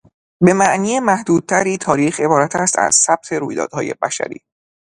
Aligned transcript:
به 0.41 0.53
معنی 0.53 0.99
محدودتری، 0.99 1.77
تاریخ 1.77 2.19
عبارتست 2.19 2.79
از 2.79 2.95
ثبت 2.95 3.33
رویدادهای 3.33 3.93
بشری. 3.93 4.41